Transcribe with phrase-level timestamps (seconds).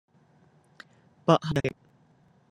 [1.25, 1.73] 不堪一擊